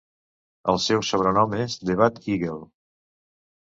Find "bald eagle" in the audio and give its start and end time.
2.03-2.61